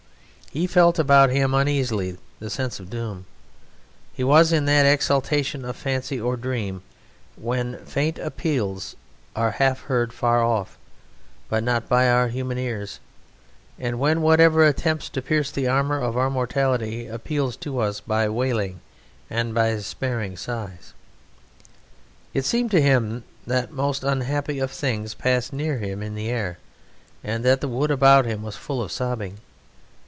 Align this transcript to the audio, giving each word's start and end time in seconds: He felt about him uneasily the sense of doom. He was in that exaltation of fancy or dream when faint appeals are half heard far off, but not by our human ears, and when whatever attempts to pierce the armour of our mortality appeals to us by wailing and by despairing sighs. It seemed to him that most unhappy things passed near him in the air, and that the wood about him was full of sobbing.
He 0.53 0.67
felt 0.67 0.99
about 0.99 1.29
him 1.29 1.53
uneasily 1.53 2.17
the 2.41 2.49
sense 2.49 2.81
of 2.81 2.89
doom. 2.89 3.25
He 4.11 4.21
was 4.21 4.51
in 4.51 4.65
that 4.65 4.85
exaltation 4.85 5.63
of 5.63 5.77
fancy 5.77 6.19
or 6.19 6.35
dream 6.35 6.81
when 7.37 7.77
faint 7.85 8.19
appeals 8.19 8.97
are 9.33 9.51
half 9.51 9.83
heard 9.83 10.11
far 10.11 10.43
off, 10.43 10.77
but 11.47 11.63
not 11.63 11.87
by 11.87 12.09
our 12.09 12.27
human 12.27 12.57
ears, 12.57 12.99
and 13.79 13.97
when 13.97 14.21
whatever 14.21 14.65
attempts 14.65 15.07
to 15.11 15.21
pierce 15.21 15.51
the 15.51 15.67
armour 15.69 16.01
of 16.01 16.17
our 16.17 16.29
mortality 16.29 17.07
appeals 17.07 17.55
to 17.55 17.79
us 17.79 18.01
by 18.01 18.27
wailing 18.27 18.81
and 19.29 19.55
by 19.55 19.69
despairing 19.69 20.35
sighs. 20.35 20.91
It 22.33 22.43
seemed 22.43 22.71
to 22.71 22.81
him 22.81 23.23
that 23.47 23.71
most 23.71 24.03
unhappy 24.03 24.59
things 24.67 25.13
passed 25.13 25.53
near 25.53 25.77
him 25.77 26.03
in 26.03 26.13
the 26.13 26.27
air, 26.27 26.57
and 27.23 27.45
that 27.45 27.61
the 27.61 27.69
wood 27.69 27.89
about 27.89 28.25
him 28.25 28.43
was 28.43 28.57
full 28.57 28.81
of 28.83 28.91
sobbing. 28.91 29.37